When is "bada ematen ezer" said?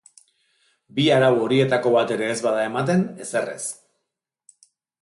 2.47-3.55